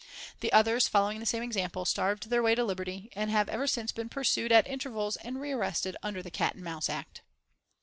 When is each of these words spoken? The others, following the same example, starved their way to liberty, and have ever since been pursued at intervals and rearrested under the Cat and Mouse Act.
The 0.39 0.51
others, 0.51 0.87
following 0.87 1.19
the 1.19 1.27
same 1.27 1.43
example, 1.43 1.85
starved 1.85 2.27
their 2.31 2.41
way 2.41 2.55
to 2.55 2.63
liberty, 2.63 3.11
and 3.15 3.29
have 3.29 3.47
ever 3.49 3.67
since 3.67 3.91
been 3.91 4.09
pursued 4.09 4.51
at 4.51 4.65
intervals 4.65 5.15
and 5.17 5.39
rearrested 5.39 5.95
under 6.01 6.23
the 6.23 6.31
Cat 6.31 6.55
and 6.55 6.63
Mouse 6.63 6.89
Act. 6.89 7.21